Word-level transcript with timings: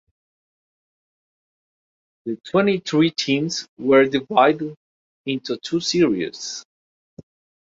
The 2.25 2.37
twenty 2.43 2.79
three 2.79 3.11
teams 3.11 3.67
were 3.77 4.05
divided 4.07 4.73
into 5.27 5.57
two 5.57 5.79
series. 5.79 6.63